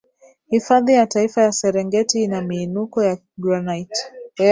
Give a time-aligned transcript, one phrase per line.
[0.49, 4.01] hifadhi ya taifa ya serengeti ina miinuko ya granite